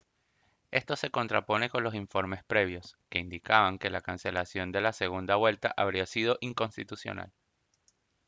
esto 0.71 0.95
se 0.95 1.11
contrapone 1.11 1.69
con 1.69 1.83
los 1.83 1.93
informes 1.93 2.43
previos 2.43 2.97
que 3.09 3.19
indicaban 3.19 3.77
que 3.77 3.91
la 3.91 4.01
cancelación 4.01 4.71
de 4.71 4.81
la 4.81 4.93
segunda 4.93 5.35
vuelta 5.35 5.75
habría 5.77 6.07
sido 6.07 6.39
inconstitucional 6.41 7.31